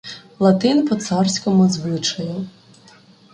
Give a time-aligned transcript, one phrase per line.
[0.39, 2.47] Латин по царському звичаю